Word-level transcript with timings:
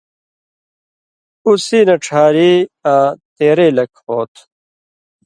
اُو 1.43 1.51
سی 1.65 1.79
نہ 1.87 1.95
ڇھاری 2.03 2.51
آں 2.91 3.09
تېرئ 3.35 3.69
لک 3.77 3.91
ہو 4.05 4.19
تھُو۔ 4.33 4.43